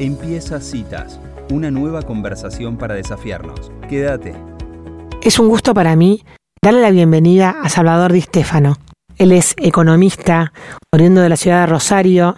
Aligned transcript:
Empieza 0.00 0.60
Citas, 0.60 1.18
una 1.50 1.72
nueva 1.72 2.02
conversación 2.02 2.78
para 2.78 2.94
desafiarnos. 2.94 3.72
Quédate. 3.88 4.32
Es 5.22 5.40
un 5.40 5.48
gusto 5.48 5.74
para 5.74 5.96
mí 5.96 6.22
darle 6.62 6.82
la 6.82 6.92
bienvenida 6.92 7.56
a 7.60 7.68
Salvador 7.68 8.12
Di 8.12 8.20
Stefano. 8.20 8.76
Él 9.16 9.32
es 9.32 9.56
economista, 9.56 10.52
oriundo 10.94 11.20
de 11.20 11.28
la 11.28 11.36
ciudad 11.36 11.62
de 11.62 11.66
Rosario. 11.66 12.36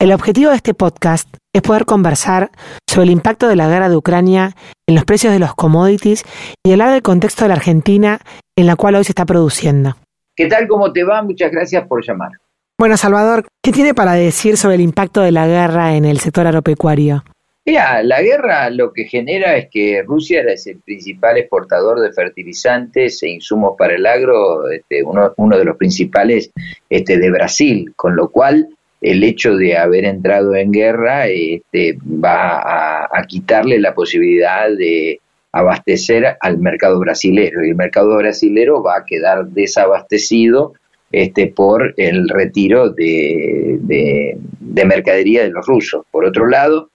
El 0.00 0.10
objetivo 0.10 0.52
de 0.52 0.56
este 0.56 0.72
podcast 0.72 1.28
es 1.54 1.60
poder 1.60 1.84
conversar 1.84 2.50
sobre 2.88 3.08
el 3.08 3.10
impacto 3.10 3.46
de 3.46 3.56
la 3.56 3.68
guerra 3.68 3.90
de 3.90 3.96
Ucrania 3.96 4.56
en 4.88 4.94
los 4.94 5.04
precios 5.04 5.34
de 5.34 5.38
los 5.38 5.54
commodities 5.54 6.24
y 6.64 6.72
hablar 6.72 6.92
del 6.92 7.02
contexto 7.02 7.44
de 7.44 7.48
la 7.48 7.56
Argentina 7.56 8.20
en 8.56 8.66
la 8.66 8.76
cual 8.76 8.94
hoy 8.94 9.04
se 9.04 9.12
está 9.12 9.26
produciendo. 9.26 9.96
¿Qué 10.34 10.46
tal? 10.46 10.66
¿Cómo 10.66 10.90
te 10.94 11.04
va? 11.04 11.22
Muchas 11.22 11.52
gracias 11.52 11.86
por 11.86 12.02
llamar. 12.02 12.30
Bueno, 12.78 12.96
Salvador, 12.96 13.46
¿qué 13.62 13.70
tiene 13.70 13.94
para 13.94 14.14
decir 14.14 14.56
sobre 14.56 14.74
el 14.74 14.80
impacto 14.80 15.20
de 15.20 15.30
la 15.30 15.46
guerra 15.46 15.94
en 15.94 16.04
el 16.04 16.18
sector 16.18 16.46
agropecuario? 16.46 17.22
Mira, 17.64 18.02
la 18.02 18.20
guerra 18.20 18.68
lo 18.70 18.92
que 18.92 19.04
genera 19.04 19.56
es 19.56 19.68
que 19.70 20.02
Rusia 20.02 20.42
es 20.42 20.66
el 20.66 20.78
principal 20.78 21.38
exportador 21.38 22.00
de 22.00 22.12
fertilizantes 22.12 23.22
e 23.22 23.28
insumos 23.28 23.76
para 23.78 23.94
el 23.94 24.04
agro, 24.04 24.68
este, 24.68 25.04
uno, 25.04 25.32
uno, 25.36 25.56
de 25.56 25.64
los 25.64 25.76
principales 25.76 26.50
este, 26.90 27.18
de 27.18 27.30
Brasil, 27.30 27.92
con 27.94 28.16
lo 28.16 28.30
cual 28.30 28.68
el 29.00 29.22
hecho 29.22 29.54
de 29.54 29.76
haber 29.76 30.06
entrado 30.06 30.56
en 30.56 30.72
guerra 30.72 31.28
este, 31.28 31.96
va 32.04 32.58
a, 32.58 33.08
a 33.12 33.26
quitarle 33.28 33.78
la 33.78 33.94
posibilidad 33.94 34.68
de 34.68 35.20
abastecer 35.52 36.36
al 36.40 36.58
mercado 36.58 36.98
brasilero 36.98 37.64
y 37.64 37.70
el 37.70 37.76
mercado 37.76 38.16
brasilero 38.16 38.82
va 38.82 38.96
a 38.96 39.04
quedar 39.04 39.46
desabastecido 39.46 40.72
este, 41.12 41.48
por 41.48 41.94
el 41.98 42.28
retiro 42.28 42.90
de, 42.90 43.78
de, 43.80 44.84
mercadería 44.84 45.42
de 45.42 45.50
los 45.50 45.66
rusos. 45.66 46.04
Por 46.10 46.24
otro 46.24 46.48
lado, 46.48 46.90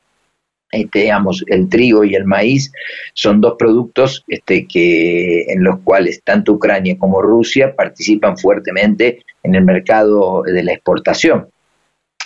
este, 0.71 1.01
digamos, 1.01 1.43
el 1.47 1.69
trigo 1.69 2.03
y 2.03 2.15
el 2.15 2.25
maíz 2.25 2.71
son 3.13 3.39
dos 3.39 3.55
productos 3.57 4.25
este, 4.27 4.67
que, 4.67 5.43
en 5.43 5.63
los 5.63 5.79
cuales 5.81 6.21
tanto 6.23 6.53
Ucrania 6.53 6.97
como 6.97 7.21
Rusia 7.21 7.75
participan 7.75 8.37
fuertemente 8.37 9.23
en 9.43 9.55
el 9.55 9.63
mercado 9.63 10.41
de 10.43 10.63
la 10.63 10.73
exportación, 10.73 11.47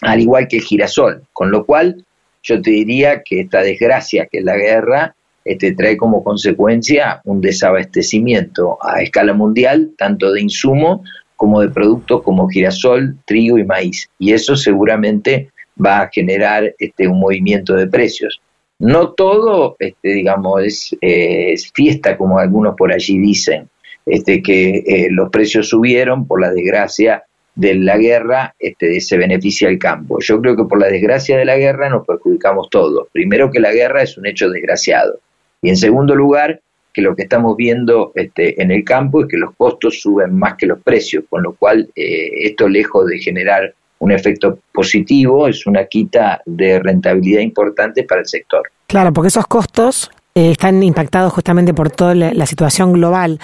al 0.02 0.22
igual 0.22 0.48
que 0.48 0.58
el 0.58 0.64
girasol, 0.64 1.24
con 1.34 1.52
lo 1.52 1.66
cual 1.66 2.04
yo 2.42 2.62
te 2.62 2.72
diría 2.72 3.22
que 3.22 3.42
esta 3.42 3.62
desgracia 3.62 4.26
que 4.26 4.40
es 4.40 4.44
la 4.44 4.58
guerra 4.58 5.16
este, 5.44 5.74
trae 5.74 5.98
como 5.98 6.24
consecuencia 6.24 7.22
un 7.26 7.42
desabastecimiento 7.42 8.78
a 8.82 9.02
escala 9.02 9.34
mundial, 9.34 9.92
tanto 9.98 10.32
de 10.32 10.42
insumos 10.42 11.02
como 11.42 11.59
de 11.59 11.70
productos 11.70 12.22
como 12.22 12.47
girasol, 12.47 13.17
trigo 13.25 13.58
y 13.58 13.66
maíz. 13.66 14.08
Y 14.20 14.31
eso 14.31 14.56
seguramente 14.56 15.50
va 15.84 16.02
a 16.02 16.09
generar 16.09 16.75
este, 16.78 17.08
un 17.08 17.20
movimiento 17.20 17.73
de 17.73 17.88
precios. 17.88 18.39
No 18.78 19.14
todo, 19.14 19.75
este, 19.80 20.09
digamos, 20.09 20.64
es, 20.64 20.95
es 21.02 21.72
fiesta, 21.73 22.16
como 22.16 22.38
algunos 22.38 22.75
por 22.75 22.94
allí 22.94 23.17
dicen, 23.17 23.67
este, 24.06 24.44
que 24.44 24.84
eh, 24.86 25.08
los 25.09 25.31
precios 25.31 25.69
subieron 25.69 26.28
por 26.28 26.39
la 26.39 26.52
desgracia 26.53 27.23
de 27.56 27.73
la 27.73 27.97
guerra, 27.97 28.53
este, 28.59 29.02
se 29.02 29.17
beneficia 29.17 29.67
el 29.67 29.80
campo. 29.80 30.19
Yo 30.19 30.39
creo 30.42 30.56
que 30.56 30.66
por 30.66 30.80
la 30.80 30.89
desgracia 30.89 31.39
de 31.39 31.45
la 31.45 31.58
guerra 31.58 31.89
nos 31.89 32.06
perjudicamos 32.06 32.69
todos. 32.69 33.08
Primero 33.12 33.50
que 33.50 33.59
la 33.59 33.73
guerra 33.73 34.03
es 34.03 34.16
un 34.16 34.28
hecho 34.28 34.47
desgraciado. 34.47 35.19
Y 35.59 35.69
en 35.69 35.78
segundo 35.78 36.14
lugar, 36.14 36.62
que 36.94 37.02
lo 37.02 37.16
que 37.16 37.23
estamos 37.23 37.56
viendo 37.58 38.11
este, 38.16 38.61
en 38.61 38.72
el 38.72 38.84
campo 38.84 39.22
es 39.22 39.28
que 39.28 39.38
los 39.38 39.56
costos 39.56 40.02
suben 40.02 40.38
más 40.38 40.56
que 40.56 40.66
los 40.66 40.80
precios, 40.81 41.23
con 41.30 41.44
lo 41.44 41.53
cual 41.53 41.89
eh, 41.95 42.30
esto 42.44 42.67
lejos 42.67 43.08
de 43.08 43.20
generar 43.20 43.73
un 44.00 44.11
efecto 44.11 44.59
positivo 44.73 45.47
es 45.47 45.66
una 45.67 45.86
quita 45.86 46.42
de 46.45 46.80
rentabilidad 46.80 47.42
importante 47.42 48.03
para 48.03 48.22
el 48.22 48.28
sector. 48.28 48.64
Claro, 48.88 49.14
porque 49.14 49.28
esos 49.28 49.45
costos 49.45 50.12
eh, 50.34 50.52
están 50.52 50.81
impactados 50.81 51.34
justamente 51.34 51.73
por 51.73 51.92
toda 51.92 52.16
la, 52.16 52.45
situación 52.45 52.94
global. 52.94 53.39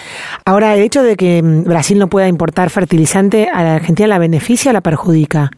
Ahora, 0.45 0.73
el 0.73 0.81
hecho 0.81 1.03
de 1.03 1.15
que 1.15 1.43
mm, 1.43 1.65
Brasil 1.65 1.99
no 1.99 2.07
pueda 2.07 2.27
importar 2.27 2.69
fertilizante, 2.69 3.49
¿a 3.53 3.63
la 3.63 3.75
Argentina 3.75 4.07
la 4.07 4.19
beneficia 4.19 4.71
o 4.71 4.73
la 4.73 4.81
perjudica? 4.81 5.51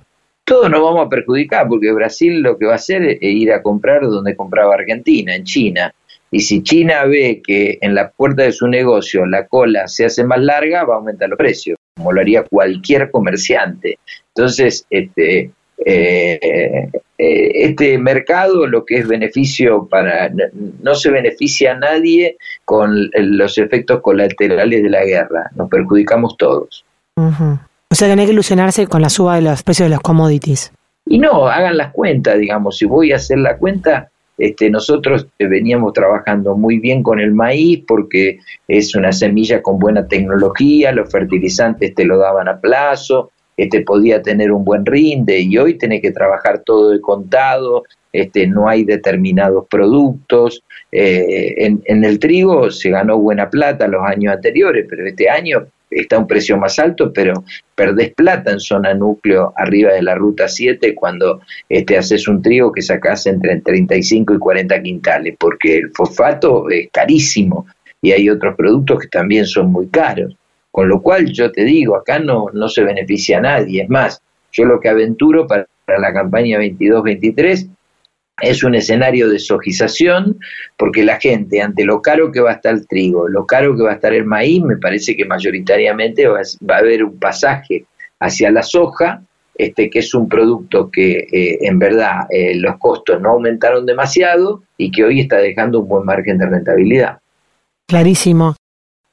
Todos 0.44 0.70
nos 0.70 0.82
vamos 0.82 1.06
a 1.06 1.10
perjudicar 1.10 1.68
porque 1.68 1.92
Brasil 1.92 2.42
lo 2.42 2.58
que 2.58 2.66
va 2.66 2.74
a 2.74 2.76
hacer 2.76 3.04
es 3.04 3.18
ir 3.22 3.54
a 3.54 3.62
comprar 3.62 4.02
donde 4.02 4.36
compraba 4.36 4.74
Argentina, 4.74 5.36
en 5.36 5.44
China. 5.44 5.94
Y 6.32 6.42
si 6.42 6.62
China 6.62 7.06
ve 7.06 7.42
que 7.46 7.80
en 7.82 7.96
la 7.96 8.12
puerta 8.12 8.44
de 8.44 8.52
su 8.52 8.68
negocio 8.68 9.26
la 9.26 9.48
cola 9.48 9.88
se 9.88 10.06
hace 10.06 10.24
más 10.24 10.40
larga, 10.40 10.84
va 10.84 10.96
a 10.96 10.98
aumentar 10.98 11.30
los 11.30 11.38
precios, 11.38 11.78
como 11.96 12.12
lo 12.12 12.22
haría 12.22 12.44
cualquier 12.44 13.10
comerciante. 13.10 13.98
Entonces, 14.36 14.86
este, 14.90 15.52
eh, 15.86 16.90
eh, 17.18 17.52
este 17.66 17.98
mercado 17.98 18.68
lo 18.68 18.86
que 18.86 18.98
es 18.98 19.08
beneficio 19.08 19.88
para 19.88 20.30
no 20.82 20.96
se 20.96 21.10
beneficia 21.10 21.72
a 21.72 21.76
nadie 21.76 22.38
con 22.66 23.10
los 23.14 23.58
efectos 23.58 24.02
colaterales 24.02 24.84
de 24.84 24.90
la 24.90 25.06
guerra 25.06 25.50
nos 25.56 25.70
perjudicamos 25.70 26.36
todos. 26.36 26.84
O 27.16 27.96
sea 27.96 28.14
que 28.14 28.26
que 28.26 28.32
ilusionarse 28.32 28.88
con 28.88 29.02
la 29.02 29.10
suba 29.10 29.36
de 29.36 29.42
los 29.42 29.64
precios 29.64 29.88
de 29.88 29.96
los 29.96 30.02
commodities. 30.02 30.72
Y 31.06 31.18
no 31.18 31.48
hagan 31.48 31.78
las 31.78 31.94
cuentas 31.94 32.38
digamos 32.38 32.78
si 32.78 32.86
voy 32.86 33.14
a 33.14 33.16
hacer 33.16 33.38
la 33.38 33.58
cuenta 33.58 34.10
este, 34.40 34.70
nosotros 34.70 35.28
eh, 35.38 35.48
veníamos 35.48 35.94
trabajando 35.94 36.56
muy 36.56 36.80
bien 36.80 37.04
con 37.04 37.20
el 37.20 37.34
maíz 37.34 37.84
porque 37.86 38.40
es 38.68 38.96
una 38.96 39.12
semilla 39.12 39.62
con 39.62 39.80
buena 39.80 40.08
tecnología, 40.08 40.94
los 40.94 41.12
fertilizantes 41.12 41.94
te 41.94 42.06
lo 42.06 42.18
daban 42.18 42.48
a 42.48 42.60
plazo, 42.60 43.32
este, 43.58 43.82
podía 43.82 44.22
tener 44.22 44.54
un 44.54 44.64
buen 44.64 44.86
rinde 44.86 45.42
y 45.42 45.58
hoy 45.58 45.78
tiene 45.78 46.00
que 46.00 46.12
trabajar 46.12 46.64
todo 46.66 46.92
de 46.92 47.02
contado, 47.02 47.84
este, 48.14 48.48
no 48.48 48.70
hay 48.70 48.86
determinados 48.86 49.68
productos. 49.70 50.64
Eh, 50.92 51.56
en, 51.58 52.04
el 52.04 52.20
trigo 52.20 52.72
se 52.72 52.90
ganó 52.90 53.20
buena 53.20 53.50
plata 53.50 53.90
los 53.90 54.02
años 54.04 54.34
anteriores, 54.34 54.86
pero 54.90 55.06
este 55.06 55.30
año 55.30 55.68
está 55.90 56.18
un 56.18 56.28
precio 56.28 56.58
más 56.58 56.80
alto, 56.80 57.12
pero 57.14 57.44
perdés 57.76 58.14
plata 58.14 58.52
en 58.52 58.60
zona 58.60 58.94
núcleo 58.94 59.54
arriba 59.56 59.94
de 59.94 60.04
la 60.04 60.16
ruta 60.16 60.48
7 60.48 60.94
cuando 60.96 61.42
este, 61.68 61.98
haces 61.98 62.28
un 62.28 62.42
trigo 62.42 62.72
que 62.72 62.82
sacás 62.82 63.26
entre 63.26 63.60
35 63.62 64.34
y 64.34 64.40
40 64.40 64.82
quintales, 64.82 65.36
porque 65.40 65.78
el 65.78 65.92
fosfato 65.92 66.70
es 66.70 66.90
carísimo 66.92 67.66
y 68.02 68.12
hay 68.12 68.30
otros 68.30 68.56
productos 68.56 69.00
que 69.00 69.08
también 69.08 69.46
son 69.46 69.72
muy 69.72 69.88
caros. 69.88 70.36
Con 70.72 70.88
lo 70.88 71.02
cual 71.02 71.32
yo 71.32 71.52
te 71.52 71.64
digo, 71.64 71.96
acá 71.96 72.20
no, 72.20 72.48
no 72.54 72.70
se 72.70 72.84
beneficia 72.84 73.40
a 73.40 73.42
nadie. 73.42 73.84
Es 73.84 73.90
más, 73.90 74.22
yo 74.52 74.66
lo 74.66 74.80
que 74.80 74.90
aventuro 74.90 75.48
para, 75.48 75.66
para 75.86 76.00
la 76.00 76.14
campaña 76.14 76.60
22-23 76.60 77.68
es 78.42 78.64
un 78.64 78.76
escenario 78.76 79.30
de 79.30 79.40
sojización, 79.40 80.40
porque 80.78 81.04
la 81.04 81.20
gente, 81.20 81.62
ante 81.62 81.84
lo 81.84 82.02
caro 82.02 82.32
que 82.32 82.42
va 82.42 82.52
a 82.52 82.54
estar 82.56 82.74
el 82.74 82.88
trigo, 82.88 83.28
lo 83.28 83.46
caro 83.46 83.76
que 83.76 83.84
va 83.84 83.92
a 83.92 83.96
estar 83.96 84.14
el 84.14 84.26
maíz, 84.26 84.64
me 84.64 84.78
parece 84.78 85.16
que 85.16 85.26
mayoritariamente 85.26 86.28
va, 86.28 86.40
a 86.40 86.78
haber 86.78 87.04
un 87.04 87.18
pasaje 87.20 87.86
hacia 88.20 88.52
la 88.52 88.64
soja, 88.64 89.22
este, 89.56 89.90
que 89.90 90.00
es 90.00 90.14
un 90.14 90.30
producto 90.30 90.90
que 90.90 91.28
eh, 91.32 91.58
en 91.62 91.80
verdad 91.80 92.28
eh, 92.30 92.56
los 92.56 92.78
costos 92.78 93.22
no 93.22 93.32
aumentaron 93.32 93.86
demasiado 93.86 94.64
y 94.78 94.90
que 94.90 95.04
hoy 95.04 95.20
está 95.20 95.38
dejando 95.38 95.82
un 95.82 95.90
buen 95.90 96.06
margen 96.06 96.38
de 96.38 96.46
rentabilidad. 96.46 97.20
Clarísimo. 97.88 98.56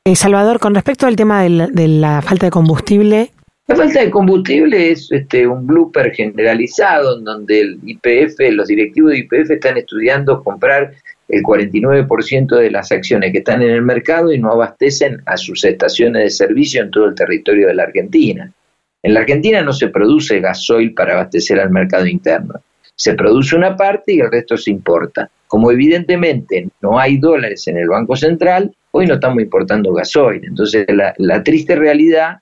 Eh, 0.05 0.15
Salvador, 0.15 0.61
con 0.61 0.75
respecto 0.75 1.07
al 1.07 1.17
tema 1.17 1.43
de 1.43 1.89
la 1.89 2.23
falta 2.23 2.47
de 2.47 2.51
combustible, 2.53 3.33
la 3.69 3.75
falta 3.75 4.01
de 4.01 4.11
combustible 4.11 4.93
es 4.93 5.11
este, 5.11 5.45
un 5.45 5.67
blooper 5.67 6.13
generalizado 6.13 7.19
en 7.19 7.25
donde 7.25 7.61
el 7.61 7.81
IPF, 7.85 8.39
los 8.53 8.69
directivos 8.69 9.11
de 9.11 9.19
IPF 9.19 9.51
están 9.51 9.77
estudiando 9.77 10.43
comprar 10.45 10.95
el 11.29 11.43
49% 11.43 12.57
de 12.57 12.71
las 12.71 12.93
acciones 12.93 13.33
que 13.33 13.39
están 13.39 13.63
en 13.63 13.71
el 13.71 13.83
mercado 13.83 14.33
y 14.33 14.39
no 14.39 14.53
abastecen 14.53 15.21
a 15.27 15.37
sus 15.37 15.65
estaciones 15.65 16.23
de 16.23 16.31
servicio 16.31 16.81
en 16.81 16.93
todo 16.93 17.07
el 17.07 17.17
territorio 17.17 17.67
de 17.67 17.75
la 17.75 17.83
Argentina. 17.83 18.53
En 19.03 19.15
la 19.15 19.21
Argentina 19.21 19.61
no 19.63 19.73
se 19.73 19.89
produce 19.89 20.39
gasoil 20.39 20.95
para 20.95 21.15
abastecer 21.15 21.59
al 21.59 21.71
mercado 21.71 22.07
interno. 22.07 22.55
Se 22.95 23.15
produce 23.15 23.57
una 23.57 23.77
parte 23.77 24.15
y 24.15 24.21
el 24.21 24.31
resto 24.31 24.57
se 24.57 24.71
importa. 24.71 25.29
Como 25.49 25.73
evidentemente 25.73 26.69
no 26.81 27.01
hay 27.01 27.19
dólares 27.19 27.67
en 27.67 27.79
el 27.79 27.89
Banco 27.89 28.15
Central, 28.15 28.73
hoy 28.93 29.07
no 29.07 29.15
estamos 29.15 29.43
importando 29.43 29.93
gasoil. 29.93 30.45
Entonces 30.45 30.87
la, 30.89 31.13
la 31.19 31.43
triste 31.43 31.75
realidad 31.75 32.39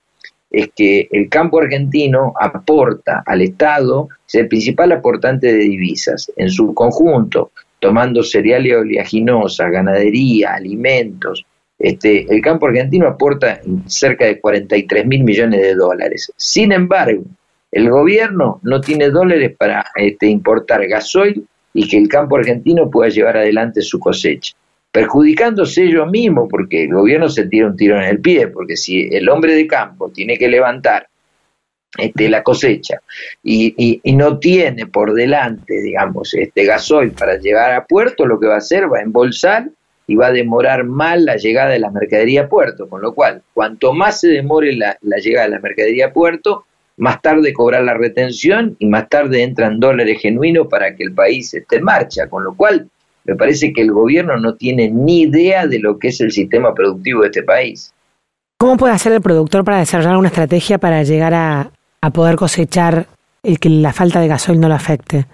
es 0.54 0.70
que 0.74 1.08
el 1.10 1.28
campo 1.28 1.60
argentino 1.60 2.32
aporta 2.40 3.22
al 3.26 3.42
Estado, 3.42 4.08
es 4.26 4.36
el 4.36 4.48
principal 4.48 4.92
aportante 4.92 5.48
de 5.48 5.58
divisas 5.58 6.30
en 6.36 6.48
su 6.48 6.72
conjunto, 6.72 7.50
tomando 7.80 8.22
cereales 8.22 8.76
oleaginosas, 8.76 9.70
ganadería, 9.70 10.54
alimentos. 10.54 11.44
Este, 11.76 12.32
el 12.32 12.40
campo 12.40 12.66
argentino 12.66 13.08
aporta 13.08 13.60
cerca 13.86 14.26
de 14.26 14.40
43 14.40 15.06
mil 15.06 15.24
millones 15.24 15.60
de 15.60 15.74
dólares. 15.74 16.32
Sin 16.36 16.70
embargo, 16.70 17.24
el 17.72 17.90
gobierno 17.90 18.60
no 18.62 18.80
tiene 18.80 19.10
dólares 19.10 19.54
para 19.58 19.84
este, 19.96 20.28
importar 20.28 20.86
gasoil 20.86 21.44
y 21.72 21.88
que 21.88 21.98
el 21.98 22.08
campo 22.08 22.36
argentino 22.36 22.88
pueda 22.88 23.10
llevar 23.10 23.36
adelante 23.38 23.82
su 23.82 23.98
cosecha 23.98 24.54
perjudicándose 24.94 25.82
ellos 25.82 26.08
mismos, 26.08 26.46
porque 26.48 26.84
el 26.84 26.94
gobierno 26.94 27.28
se 27.28 27.48
tira 27.48 27.66
un 27.66 27.76
tiro 27.76 27.96
en 27.96 28.04
el 28.04 28.20
pie, 28.20 28.46
porque 28.46 28.76
si 28.76 29.08
el 29.10 29.28
hombre 29.28 29.56
de 29.56 29.66
campo 29.66 30.08
tiene 30.10 30.38
que 30.38 30.46
levantar 30.46 31.08
este, 31.98 32.28
la 32.28 32.44
cosecha 32.44 33.00
y, 33.42 34.00
no 34.04 34.38
tiene 34.38 34.86
por 34.86 35.12
delante, 35.12 35.82
digamos, 35.82 36.32
este 36.34 36.64
gasoil 36.64 37.10
para 37.10 37.38
llevar 37.38 37.72
a 37.72 37.86
puerto, 37.86 38.24
lo 38.24 38.38
que 38.38 38.46
va 38.46 38.54
a 38.54 38.58
hacer 38.58 38.84
va 38.84 38.98
a 38.98 39.02
embolsar 39.02 39.68
y 40.06 40.14
va 40.14 40.28
a 40.28 40.32
demorar 40.32 40.84
mal 40.84 41.24
la 41.24 41.38
llegada 41.38 41.70
de 41.70 41.80
la 41.80 41.90
mercadería 41.90 42.42
a 42.42 42.48
puerto, 42.48 42.88
con 42.88 43.02
lo 43.02 43.14
cual, 43.14 43.42
cuanto 43.52 43.92
más 43.92 44.20
se 44.20 44.28
demore 44.28 44.76
la, 44.76 44.96
la 45.02 45.16
llegada 45.16 45.46
de 45.46 45.54
la 45.56 45.60
mercadería 45.60 46.06
a 46.06 46.12
puerto, 46.12 46.66
más 46.98 47.20
tarde 47.20 47.52
cobrar 47.52 47.82
la 47.82 47.94
retención 47.94 48.76
y 48.78 48.86
más 48.86 49.08
tarde 49.08 49.42
entran 49.42 49.80
dólares 49.80 50.20
genuinos 50.20 50.68
para 50.68 50.94
que 50.94 51.02
el 51.02 51.12
país 51.12 51.52
esté 51.52 51.78
en 51.78 51.82
marcha, 51.82 52.28
con 52.28 52.44
lo 52.44 52.54
cual 52.54 52.88
me 53.24 53.34
parece 53.36 53.72
que 53.72 53.82
el 53.82 53.92
gobierno 53.92 54.36
no 54.36 54.54
tiene 54.54 54.90
ni 54.90 55.22
idea 55.22 55.66
de 55.66 55.78
lo 55.78 55.98
que 55.98 56.08
es 56.08 56.20
el 56.20 56.30
sistema 56.30 56.74
productivo 56.74 57.22
de 57.22 57.28
este 57.28 57.42
país. 57.42 57.92
¿Cómo 58.58 58.76
puede 58.76 58.94
hacer 58.94 59.12
el 59.12 59.20
productor 59.20 59.64
para 59.64 59.78
desarrollar 59.78 60.16
una 60.16 60.28
estrategia 60.28 60.78
para 60.78 61.02
llegar 61.02 61.34
a, 61.34 61.70
poder 62.12 62.36
cosechar 62.36 63.06
y 63.42 63.56
que 63.56 63.70
la 63.70 63.92
falta 63.92 64.20
de 64.20 64.28
gasoil 64.28 64.60
no 64.60 64.68
lo 64.68 64.74
afecte? 64.74 65.24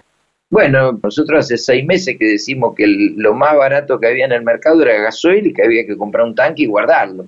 Bueno, 0.49 0.97
nosotros 1.03 1.45
hace 1.45 1.57
seis 1.57 1.85
meses 1.85 2.17
que 2.17 2.25
decimos 2.25 2.73
que 2.75 2.85
lo 2.87 3.33
más 3.33 3.55
barato 3.55 3.99
que 3.99 4.07
había 4.07 4.25
en 4.25 4.31
el 4.31 4.43
mercado 4.43 4.81
era 4.81 5.01
gasoil 5.01 5.47
y 5.47 5.53
que 5.53 5.63
había 5.63 5.85
que 5.85 5.97
comprar 5.97 6.25
un 6.25 6.35
tanque 6.35 6.63
y 6.63 6.67
guardarlo. 6.67 7.27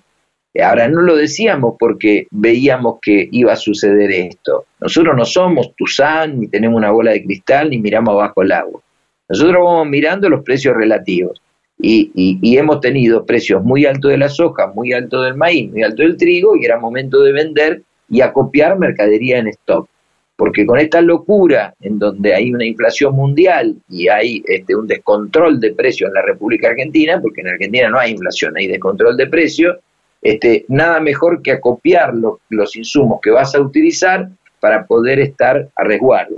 Ahora 0.61 0.87
no 0.87 1.01
lo 1.01 1.15
decíamos 1.15 1.75
porque 1.79 2.27
veíamos 2.31 2.99
que 3.01 3.27
iba 3.31 3.53
a 3.53 3.57
suceder 3.57 4.11
esto. 4.11 4.65
Nosotros 4.79 5.15
no 5.15 5.25
somos 5.25 5.75
Tuzán, 5.75 6.39
ni 6.39 6.47
tenemos 6.47 6.77
una 6.77 6.91
bola 6.91 7.11
de 7.11 7.23
cristal, 7.23 7.69
ni 7.69 7.79
miramos 7.79 8.13
abajo 8.13 8.43
el 8.43 8.51
agua. 8.51 8.81
Nosotros 9.29 9.63
vamos 9.63 9.87
mirando 9.87 10.29
los 10.29 10.43
precios 10.43 10.75
relativos 10.75 11.41
y, 11.79 12.57
hemos 12.57 12.79
tenido 12.79 13.25
precios 13.25 13.63
muy 13.63 13.85
altos 13.85 14.11
de 14.11 14.17
la 14.17 14.29
soja, 14.29 14.67
muy 14.67 14.93
altos 14.93 15.25
del 15.25 15.35
maíz, 15.35 15.71
muy 15.71 15.83
altos 15.83 16.05
del 16.05 16.17
trigo 16.17 16.55
y 16.55 16.65
era 16.65 16.79
momento 16.79 17.21
de 17.21 17.31
vender 17.31 17.81
y 18.09 18.21
acopiar 18.21 18.77
mercadería 18.77 19.39
en 19.39 19.47
stock. 19.47 19.87
Porque 20.35 20.65
con 20.65 20.79
esta 20.79 21.01
locura 21.01 21.73
en 21.81 21.99
donde 21.99 22.33
hay 22.33 22.53
una 22.53 22.65
inflación 22.65 23.15
mundial 23.15 23.75
y 23.89 24.07
hay 24.07 24.43
este, 24.47 24.75
un 24.75 24.87
descontrol 24.87 25.59
de 25.59 25.73
precios 25.73 26.09
en 26.09 26.15
la 26.15 26.21
República 26.23 26.69
Argentina, 26.69 27.19
porque 27.21 27.41
en 27.41 27.49
Argentina 27.49 27.89
no 27.89 27.99
hay 27.99 28.11
inflación, 28.11 28.57
hay 28.57 28.67
descontrol 28.67 29.15
de 29.15 29.27
precios, 29.27 29.77
este, 30.21 30.65
nada 30.69 30.99
mejor 30.99 31.41
que 31.41 31.51
acopiar 31.51 32.13
los 32.49 32.75
insumos 32.75 33.19
que 33.21 33.29
vas 33.29 33.53
a 33.53 33.61
utilizar 33.61 34.29
para 34.59 34.85
poder 34.85 35.19
estar 35.19 35.67
a 35.75 35.83
resguardo. 35.83 36.35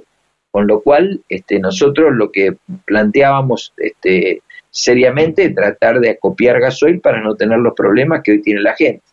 Con 0.55 0.67
lo 0.67 0.79
cual, 0.79 1.19
este, 1.27 1.59
nosotros 1.59 2.13
lo 2.15 2.31
que 2.31 2.55
planteábamos 2.85 3.73
este, 3.75 4.41
seriamente 4.69 5.49
tratar 5.49 5.99
de 5.99 6.11
acopiar 6.11 6.61
gasoil 6.61 7.01
para 7.01 7.19
no 7.19 7.35
tener 7.35 7.59
los 7.59 7.73
problemas 7.73 8.21
que 8.23 8.31
hoy 8.31 8.41
tiene 8.41 8.61
la 8.61 8.73
gente. 8.73 9.03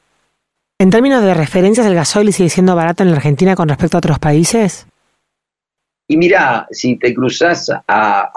En 0.78 0.90
términos 0.90 1.24
de 1.24 1.34
referencias, 1.34 1.84
¿el 1.84 1.96
gasoil 1.96 2.32
sigue 2.32 2.48
siendo 2.48 2.76
barato 2.76 3.02
en 3.02 3.10
la 3.10 3.16
Argentina 3.16 3.56
con 3.56 3.68
respecto 3.68 3.96
a 3.96 3.98
otros 3.98 4.20
países? 4.20 4.86
Y 6.06 6.16
mira, 6.16 6.68
si 6.70 6.96
te 6.96 7.12
cruzas 7.12 7.72
a, 7.88 8.30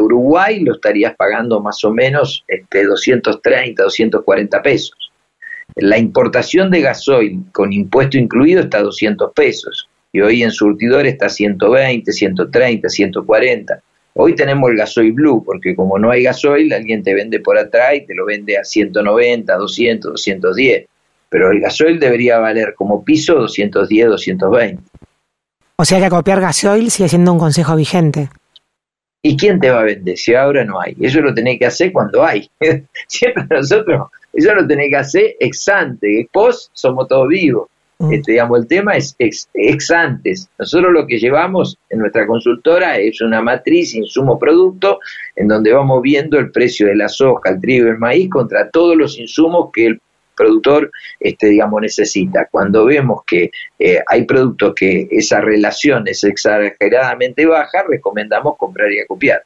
Uruguay, 0.00 0.58
lo 0.58 0.74
estarías 0.74 1.14
pagando 1.14 1.60
más 1.60 1.84
o 1.84 1.92
menos 1.92 2.44
este, 2.48 2.82
230, 2.82 3.80
240 3.80 4.60
pesos. 4.60 5.12
La 5.76 5.98
importación 5.98 6.72
de 6.72 6.80
gasoil 6.80 7.44
con 7.52 7.72
impuesto 7.72 8.18
incluido 8.18 8.62
está 8.62 8.78
a 8.78 8.82
200 8.82 9.32
pesos 9.32 9.88
y 10.14 10.20
hoy 10.20 10.44
en 10.44 10.52
surtidor 10.52 11.06
está 11.06 11.26
a 11.26 11.28
120, 11.28 12.12
130, 12.12 12.88
140. 12.88 13.80
Hoy 14.14 14.36
tenemos 14.36 14.70
el 14.70 14.76
gasoil 14.76 15.12
blue 15.12 15.42
porque 15.44 15.74
como 15.74 15.98
no 15.98 16.12
hay 16.12 16.22
gasoil, 16.22 16.72
alguien 16.72 17.02
te 17.02 17.12
vende 17.14 17.40
por 17.40 17.58
atrás 17.58 17.94
y 17.96 18.06
te 18.06 18.14
lo 18.14 18.24
vende 18.24 18.56
a 18.56 18.62
190, 18.62 19.56
200, 19.56 20.12
210. 20.12 20.86
Pero 21.28 21.50
el 21.50 21.60
gasoil 21.60 21.98
debería 21.98 22.38
valer 22.38 22.74
como 22.76 23.04
piso 23.04 23.34
210, 23.34 24.06
220. 24.06 24.82
O 25.78 25.84
sea 25.84 26.00
que 26.00 26.08
copiar 26.08 26.40
gasoil 26.40 26.92
sigue 26.92 27.08
siendo 27.08 27.32
un 27.32 27.40
consejo 27.40 27.74
vigente. 27.74 28.28
¿Y 29.20 29.36
quién 29.36 29.58
te 29.58 29.70
va 29.70 29.80
a 29.80 29.84
vender 29.84 30.16
si 30.16 30.36
ahora 30.36 30.64
no 30.64 30.80
hay? 30.80 30.94
Eso 31.00 31.22
lo 31.22 31.34
tenés 31.34 31.58
que 31.58 31.66
hacer 31.66 31.90
cuando 31.90 32.22
hay. 32.22 32.48
Siempre 33.08 33.46
nosotros, 33.50 34.10
eso 34.32 34.54
lo 34.54 34.64
tenés 34.64 34.90
que 34.90 34.96
hacer 34.96 35.36
ex 35.40 35.68
ante, 35.68 36.28
post 36.32 36.70
somos 36.72 37.08
todos 37.08 37.26
vivos. 37.26 37.68
Este, 38.10 38.32
digamos, 38.32 38.60
el 38.60 38.66
tema 38.66 38.96
es 38.96 39.14
ex, 39.18 39.90
antes. 39.90 40.48
Nosotros 40.58 40.92
lo 40.92 41.06
que 41.06 41.18
llevamos 41.18 41.78
en 41.88 42.00
nuestra 42.00 42.26
consultora 42.26 42.98
es 42.98 43.20
una 43.20 43.40
matriz 43.40 43.94
insumo-producto 43.94 44.98
en 45.36 45.48
donde 45.48 45.72
vamos 45.72 46.02
viendo 46.02 46.38
el 46.38 46.50
precio 46.50 46.88
de 46.88 46.96
la 46.96 47.08
soja, 47.08 47.50
el 47.50 47.60
trigo 47.60 47.86
y 47.86 47.90
el 47.90 47.98
maíz 47.98 48.28
contra 48.30 48.68
todos 48.70 48.96
los 48.96 49.18
insumos 49.18 49.70
que 49.72 49.86
el 49.86 50.00
productor 50.36 50.90
este, 51.20 51.48
digamos, 51.48 51.80
necesita. 51.80 52.48
Cuando 52.50 52.84
vemos 52.84 53.22
que 53.26 53.50
eh, 53.78 54.00
hay 54.06 54.24
productos 54.24 54.74
que 54.74 55.06
esa 55.10 55.40
relación 55.40 56.08
es 56.08 56.24
exageradamente 56.24 57.46
baja, 57.46 57.84
recomendamos 57.88 58.56
comprar 58.58 58.90
y 58.90 59.00
acopiar. 59.00 59.42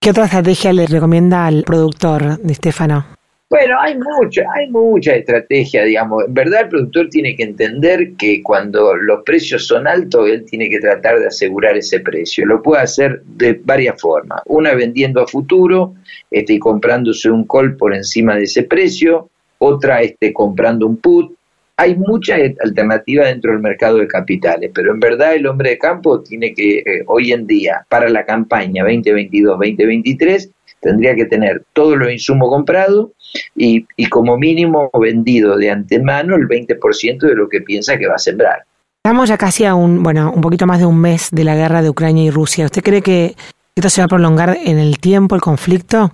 ¿Qué 0.00 0.10
otra 0.10 0.24
estrategia 0.24 0.72
le 0.72 0.86
recomienda 0.86 1.46
al 1.46 1.64
productor, 1.64 2.38
de 2.38 2.54
Stefano? 2.54 3.15
Bueno, 3.48 3.76
hay 3.80 3.96
mucha, 3.96 4.42
hay 4.56 4.68
mucha 4.70 5.14
estrategia, 5.14 5.84
digamos. 5.84 6.24
En 6.26 6.34
verdad 6.34 6.62
el 6.62 6.68
productor 6.68 7.08
tiene 7.08 7.36
que 7.36 7.44
entender 7.44 8.14
que 8.18 8.42
cuando 8.42 8.96
los 8.96 9.22
precios 9.22 9.68
son 9.68 9.86
altos, 9.86 10.28
él 10.28 10.44
tiene 10.44 10.68
que 10.68 10.80
tratar 10.80 11.20
de 11.20 11.28
asegurar 11.28 11.76
ese 11.76 12.00
precio. 12.00 12.44
Lo 12.44 12.60
puede 12.60 12.82
hacer 12.82 13.22
de 13.22 13.60
varias 13.64 14.00
formas. 14.00 14.42
Una 14.46 14.74
vendiendo 14.74 15.22
a 15.22 15.28
futuro 15.28 15.94
este, 16.28 16.54
y 16.54 16.58
comprándose 16.58 17.30
un 17.30 17.46
call 17.46 17.76
por 17.76 17.94
encima 17.94 18.34
de 18.34 18.44
ese 18.44 18.64
precio, 18.64 19.30
otra 19.58 20.02
este, 20.02 20.32
comprando 20.32 20.84
un 20.84 20.96
put. 20.96 21.32
Hay 21.76 21.94
muchas 21.94 22.40
alternativas 22.64 23.28
dentro 23.28 23.52
del 23.52 23.60
mercado 23.60 23.98
de 23.98 24.08
capitales, 24.08 24.72
pero 24.74 24.92
en 24.92 24.98
verdad 24.98 25.34
el 25.34 25.46
hombre 25.46 25.70
de 25.70 25.78
campo 25.78 26.20
tiene 26.20 26.52
que, 26.52 26.78
eh, 26.78 27.04
hoy 27.06 27.32
en 27.32 27.46
día, 27.46 27.86
para 27.88 28.08
la 28.08 28.24
campaña 28.24 28.82
2022-2023, 28.84 30.50
tendría 30.86 31.16
que 31.16 31.24
tener 31.24 31.64
todo 31.72 31.96
lo 31.96 32.08
insumo 32.08 32.48
comprado 32.48 33.12
y, 33.56 33.86
y 33.96 34.06
como 34.06 34.38
mínimo 34.38 34.88
vendido 34.98 35.56
de 35.56 35.70
antemano 35.70 36.36
el 36.36 36.46
20% 36.46 37.18
de 37.18 37.34
lo 37.34 37.48
que 37.48 37.60
piensa 37.60 37.98
que 37.98 38.06
va 38.06 38.14
a 38.14 38.18
sembrar. 38.18 38.62
Estamos 39.04 39.28
ya 39.28 39.36
casi 39.36 39.64
a 39.64 39.74
un, 39.74 40.02
bueno, 40.02 40.32
un 40.32 40.40
poquito 40.40 40.66
más 40.66 40.78
de 40.78 40.86
un 40.86 41.00
mes 41.00 41.30
de 41.32 41.44
la 41.44 41.56
guerra 41.56 41.82
de 41.82 41.90
Ucrania 41.90 42.24
y 42.24 42.30
Rusia. 42.30 42.66
¿Usted 42.66 42.82
cree 42.82 43.02
que 43.02 43.34
esto 43.74 43.90
se 43.90 44.00
va 44.00 44.04
a 44.04 44.08
prolongar 44.08 44.56
en 44.64 44.78
el 44.78 44.98
tiempo, 44.98 45.34
el 45.34 45.40
conflicto? 45.40 46.12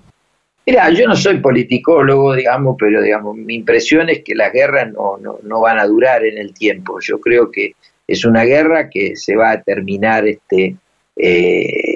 Mira, 0.66 0.88
yo 0.90 1.06
no 1.06 1.16
soy 1.16 1.38
politicólogo, 1.38 2.34
digamos, 2.34 2.76
pero 2.78 3.02
digamos, 3.02 3.36
mi 3.36 3.56
impresión 3.56 4.08
es 4.08 4.22
que 4.24 4.34
las 4.34 4.52
guerras 4.52 4.92
no, 4.92 5.18
no, 5.18 5.38
no 5.42 5.60
van 5.60 5.78
a 5.78 5.86
durar 5.86 6.24
en 6.24 6.38
el 6.38 6.54
tiempo. 6.54 6.98
Yo 7.00 7.20
creo 7.20 7.50
que 7.50 7.74
es 8.06 8.24
una 8.24 8.44
guerra 8.44 8.88
que 8.88 9.16
se 9.16 9.36
va 9.36 9.52
a 9.52 9.62
terminar 9.62 10.26
este, 10.26 10.76
eh, 11.16 11.91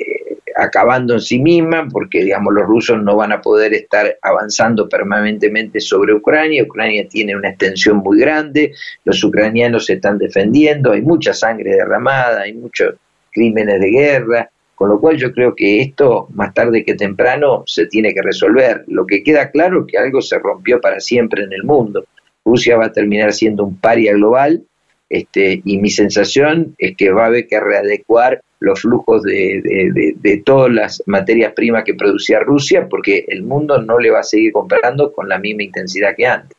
acabando 0.57 1.15
en 1.15 1.21
sí 1.21 1.39
misma, 1.39 1.87
porque 1.91 2.25
digamos 2.25 2.55
los 2.55 2.67
rusos 2.67 3.03
no 3.03 3.17
van 3.17 3.33
a 3.33 3.41
poder 3.41 3.75
estar 3.75 4.17
avanzando 4.23 4.89
permanentemente 4.89 5.81
sobre 5.81 6.15
Ucrania. 6.15 6.63
Ucrania 6.63 7.07
tiene 7.09 7.37
una 7.37 7.51
extensión 7.51 7.99
muy 7.99 8.19
grande, 8.19 8.73
los 9.05 9.23
ucranianos 9.23 9.87
se 9.87 9.95
están 9.95 10.19
defendiendo, 10.19 10.93
hay 10.93 11.03
mucha 11.03 11.35
sangre 11.35 11.73
derramada, 11.73 12.43
hay 12.43 12.55
muchos 12.55 12.95
crímenes 13.31 13.81
de 13.81 13.91
guerra. 13.91 14.51
Con 14.75 14.91
lo 14.91 15.01
cual 15.01 15.17
yo 15.17 15.33
creo 15.33 15.55
que 15.55 15.81
esto, 15.81 16.29
más 16.35 16.53
tarde 16.53 16.85
que 16.85 16.95
temprano, 16.95 17.63
se 17.67 17.87
tiene 17.87 18.13
que 18.13 18.21
resolver. 18.21 18.85
Lo 18.89 19.07
que 19.07 19.23
queda 19.23 19.51
claro 19.51 19.81
es 19.81 19.87
que 19.87 19.97
algo 19.97 20.21
se 20.21 20.39
rompió 20.39 20.83
para 20.83 21.01
siempre 21.01 21.45
en 21.45 21.53
el 21.55 21.65
mundo. 21.65 22.05
Rusia 22.45 22.77
va 22.77 22.87
a 22.87 22.93
terminar 22.93 23.33
siendo 23.33 23.65
un 23.65 23.79
paria 23.79 24.13
global 24.13 24.63
este, 25.09 25.63
y 25.65 25.79
mi 25.79 25.91
sensación 25.91 26.75
es 26.79 26.97
que 26.97 27.11
va 27.11 27.25
a 27.25 27.27
haber 27.27 27.47
que 27.47 27.61
readecuar 27.61 28.43
los 28.61 28.81
flujos 28.81 29.23
de, 29.23 30.15
de, 30.17 30.43
todas 30.45 30.73
las 30.73 31.03
materias 31.07 31.53
primas 31.55 31.85
que 31.85 31.95
producía 31.95 32.41
Rusia 32.41 32.87
porque 32.89 33.25
el 33.29 33.43
mundo 33.43 33.81
no 33.83 33.99
le 33.99 34.11
va 34.11 34.21
a 34.21 34.23
seguir 34.23 34.53
comprando 34.53 35.13
con 35.13 35.29
la 35.29 35.39
misma 35.39 35.65
intensidad 35.65 36.15
que 36.17 36.27
antes. 36.27 36.57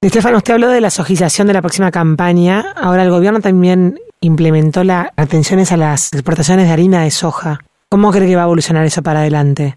Estefano, 0.00 0.38
usted 0.38 0.54
habló 0.54 0.68
de 0.68 0.80
la 0.80 0.90
sojización 0.90 1.46
de 1.46 1.52
la 1.52 1.62
próxima 1.62 1.90
campaña. 1.90 2.72
Ahora 2.76 3.02
el 3.02 3.10
gobierno 3.10 3.40
también 3.40 3.98
implementó 4.20 4.84
las 4.84 5.08
atenciones 5.16 5.72
a 5.72 5.76
las 5.76 6.12
exportaciones 6.12 6.66
de 6.66 6.72
harina 6.72 7.02
de 7.04 7.10
soja. 7.10 7.60
¿Cómo 7.88 8.12
cree 8.12 8.28
que 8.28 8.36
va 8.36 8.42
a 8.42 8.46
evolucionar 8.46 8.84
eso 8.84 9.02
para 9.02 9.20
adelante? 9.20 9.76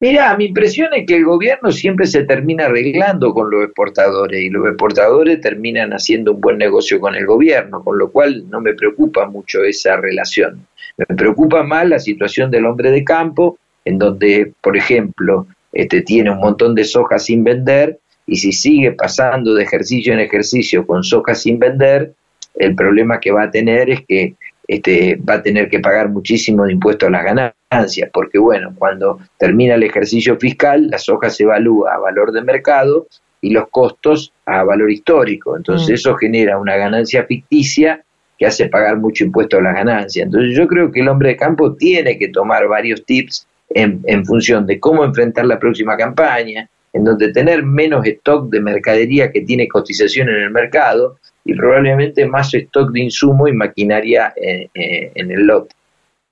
Mira, 0.00 0.36
mi 0.36 0.46
impresión 0.46 0.94
es 0.94 1.06
que 1.06 1.16
el 1.16 1.24
gobierno 1.24 1.72
siempre 1.72 2.06
se 2.06 2.22
termina 2.22 2.66
arreglando 2.66 3.34
con 3.34 3.50
los 3.50 3.64
exportadores 3.64 4.40
y 4.40 4.48
los 4.48 4.64
exportadores 4.68 5.40
terminan 5.40 5.90
haciendo 5.90 6.32
un 6.32 6.40
buen 6.40 6.56
negocio 6.56 7.00
con 7.00 7.16
el 7.16 7.26
gobierno, 7.26 7.82
con 7.82 7.98
lo 7.98 8.12
cual 8.12 8.48
no 8.48 8.60
me 8.60 8.74
preocupa 8.74 9.26
mucho 9.26 9.64
esa 9.64 9.96
relación. 9.96 10.68
Me 10.98 11.16
preocupa 11.16 11.62
más 11.62 11.88
la 11.88 11.98
situación 11.98 12.50
del 12.50 12.66
hombre 12.66 12.90
de 12.90 13.04
campo, 13.04 13.58
en 13.84 13.98
donde, 13.98 14.52
por 14.60 14.76
ejemplo, 14.76 15.46
este, 15.72 16.02
tiene 16.02 16.30
un 16.30 16.38
montón 16.38 16.74
de 16.74 16.84
soja 16.84 17.18
sin 17.18 17.44
vender 17.44 17.98
y 18.26 18.36
si 18.36 18.52
sigue 18.52 18.92
pasando 18.92 19.54
de 19.54 19.62
ejercicio 19.62 20.12
en 20.12 20.20
ejercicio 20.20 20.86
con 20.86 21.02
soja 21.04 21.34
sin 21.34 21.58
vender, 21.58 22.12
el 22.54 22.74
problema 22.74 23.20
que 23.20 23.30
va 23.30 23.44
a 23.44 23.50
tener 23.50 23.88
es 23.88 24.04
que 24.06 24.34
este, 24.66 25.16
va 25.16 25.34
a 25.34 25.42
tener 25.42 25.70
que 25.70 25.80
pagar 25.80 26.10
muchísimo 26.10 26.64
de 26.64 26.72
impuesto 26.72 27.06
a 27.06 27.10
las 27.10 27.24
ganancias, 27.24 28.10
porque 28.12 28.38
bueno, 28.38 28.74
cuando 28.76 29.18
termina 29.38 29.74
el 29.74 29.82
ejercicio 29.82 30.36
fiscal, 30.36 30.88
la 30.90 30.98
soja 30.98 31.30
se 31.30 31.44
evalúa 31.44 31.94
a 31.94 31.98
valor 31.98 32.32
de 32.32 32.42
mercado 32.42 33.06
y 33.40 33.50
los 33.50 33.68
costos 33.68 34.32
a 34.44 34.64
valor 34.64 34.90
histórico. 34.90 35.56
Entonces 35.56 35.88
mm. 35.88 35.94
eso 35.94 36.14
genera 36.16 36.58
una 36.58 36.76
ganancia 36.76 37.24
ficticia 37.24 38.04
que 38.38 38.46
hace 38.46 38.68
pagar 38.68 38.98
mucho 38.98 39.24
impuesto 39.24 39.58
a 39.58 39.62
las 39.62 39.74
ganancias. 39.74 40.26
Entonces 40.26 40.56
yo 40.56 40.66
creo 40.68 40.90
que 40.90 41.00
el 41.00 41.08
hombre 41.08 41.30
de 41.30 41.36
campo 41.36 41.74
tiene 41.74 42.16
que 42.16 42.28
tomar 42.28 42.68
varios 42.68 43.04
tips 43.04 43.46
en, 43.70 44.24
función 44.24 44.66
de 44.66 44.80
cómo 44.80 45.04
enfrentar 45.04 45.44
la 45.44 45.58
próxima 45.58 45.96
campaña, 45.96 46.68
en 46.92 47.04
donde 47.04 47.32
tener 47.32 47.62
menos 47.62 48.06
stock 48.06 48.48
de 48.48 48.60
mercadería 48.60 49.30
que 49.30 49.42
tiene 49.42 49.68
cotización 49.68 50.28
en 50.28 50.36
el 50.36 50.50
mercado 50.50 51.18
y 51.44 51.54
probablemente 51.54 52.26
más 52.26 52.54
stock 52.54 52.92
de 52.92 53.00
insumo 53.00 53.48
y 53.48 53.52
maquinaria 53.52 54.32
en, 54.36 54.70
en 54.74 55.30
el 55.30 55.46
lote. 55.46 55.74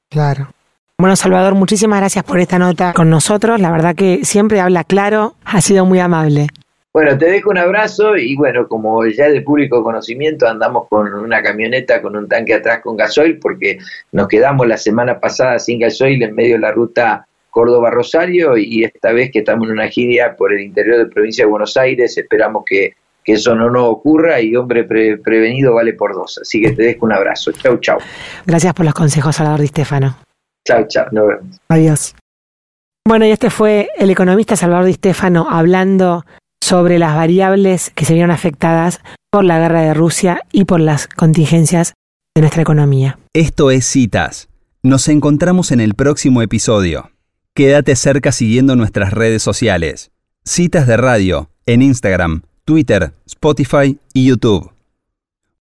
Claro. 0.08 0.48
Bueno, 0.98 1.14
Salvador, 1.14 1.54
muchísimas 1.54 2.00
gracias 2.00 2.24
por 2.24 2.38
esta 2.38 2.58
nota 2.58 2.94
con 2.94 3.10
nosotros. 3.10 3.60
La 3.60 3.70
verdad 3.70 3.94
que 3.94 4.24
siempre 4.24 4.60
habla 4.60 4.82
claro, 4.84 5.34
ha 5.44 5.60
sido 5.60 5.84
muy 5.84 5.98
amable. 5.98 6.46
Bueno, 6.96 7.18
te 7.18 7.26
dejo 7.26 7.50
un 7.50 7.58
abrazo 7.58 8.16
y 8.16 8.34
bueno, 8.36 8.66
como 8.68 9.04
ya 9.04 9.28
de 9.28 9.42
público 9.42 9.84
conocimiento, 9.84 10.48
andamos 10.48 10.88
con 10.88 11.12
una 11.12 11.42
camioneta 11.42 12.00
con 12.00 12.16
un 12.16 12.26
tanque 12.26 12.54
atrás 12.54 12.80
con 12.82 12.96
gasoil 12.96 13.38
porque 13.38 13.76
nos 14.12 14.28
quedamos 14.28 14.66
la 14.66 14.78
semana 14.78 15.20
pasada 15.20 15.58
sin 15.58 15.78
gasoil 15.78 16.22
en 16.22 16.34
medio 16.34 16.54
de 16.54 16.60
la 16.62 16.72
ruta 16.72 17.26
Córdoba-Rosario 17.50 18.56
y 18.56 18.84
esta 18.84 19.12
vez 19.12 19.30
que 19.30 19.40
estamos 19.40 19.66
en 19.66 19.72
una 19.72 19.88
gira 19.88 20.36
por 20.36 20.54
el 20.54 20.62
interior 20.62 20.96
de 20.96 21.04
la 21.04 21.10
provincia 21.10 21.44
de 21.44 21.50
Buenos 21.50 21.76
Aires, 21.76 22.16
esperamos 22.16 22.64
que, 22.64 22.94
eso 23.26 23.54
no 23.54 23.68
nos 23.68 23.90
ocurra 23.90 24.40
y 24.40 24.56
hombre 24.56 24.84
prevenido 24.84 25.74
vale 25.74 25.92
por 25.92 26.14
dos. 26.14 26.38
Así 26.38 26.62
que 26.62 26.70
te 26.70 26.82
dejo 26.82 27.04
un 27.04 27.12
abrazo. 27.12 27.52
Chau, 27.52 27.76
chau. 27.78 27.98
Gracias 28.46 28.72
por 28.72 28.86
los 28.86 28.94
consejos, 28.94 29.36
Salvador 29.36 29.60
Di 29.60 29.66
Stefano. 29.66 30.16
Chao, 30.66 30.86
chao, 30.88 31.08
nos 31.12 31.28
vemos. 31.28 31.60
Adiós. 31.68 32.14
Bueno, 33.06 33.26
y 33.26 33.32
este 33.32 33.50
fue 33.50 33.90
el 33.98 34.08
economista 34.08 34.56
Salvador 34.56 34.86
Di 34.86 34.94
Stefano 34.94 35.46
hablando 35.50 36.24
sobre 36.62 36.98
las 36.98 37.14
variables 37.14 37.90
que 37.94 38.04
se 38.04 38.14
vieron 38.14 38.30
afectadas 38.30 39.00
por 39.30 39.44
la 39.44 39.58
guerra 39.58 39.82
de 39.82 39.94
Rusia 39.94 40.40
y 40.52 40.64
por 40.64 40.80
las 40.80 41.06
contingencias 41.06 41.94
de 42.34 42.42
nuestra 42.42 42.62
economía. 42.62 43.18
Esto 43.32 43.70
es 43.70 43.86
Citas. 43.86 44.48
Nos 44.82 45.08
encontramos 45.08 45.72
en 45.72 45.80
el 45.80 45.94
próximo 45.94 46.42
episodio. 46.42 47.10
Quédate 47.54 47.96
cerca 47.96 48.32
siguiendo 48.32 48.76
nuestras 48.76 49.12
redes 49.12 49.42
sociales. 49.42 50.10
Citas 50.44 50.86
de 50.86 50.96
radio 50.96 51.50
en 51.64 51.82
Instagram, 51.82 52.42
Twitter, 52.64 53.14
Spotify 53.26 53.98
y 54.12 54.26
YouTube. 54.26 54.75